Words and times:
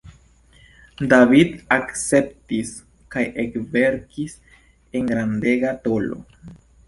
David 1.11 1.51
akceptis 1.75 2.71
kaj 3.15 3.25
ekverkis 3.45 4.35
en 5.01 5.11
grandega 5.13 5.77
tolo. 5.87 6.19